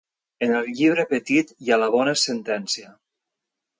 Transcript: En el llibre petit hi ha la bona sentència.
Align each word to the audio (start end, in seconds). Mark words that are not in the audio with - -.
En 0.45 0.53
el 0.59 0.69
llibre 0.79 1.05
petit 1.11 1.53
hi 1.65 1.69
ha 1.75 1.79
la 1.83 1.91
bona 1.99 2.17
sentència. 2.23 2.91